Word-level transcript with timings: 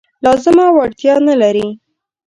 لازمه 0.23 0.65
وړتیا 0.75 1.15
نه 1.27 1.35
لري. 1.41 1.67